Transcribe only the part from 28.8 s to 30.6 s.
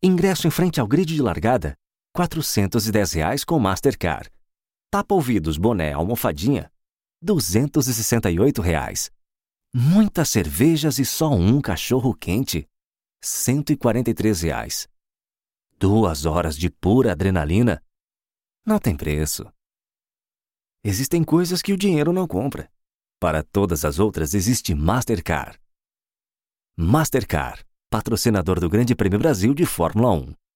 Prêmio Brasil de Fórmula 1.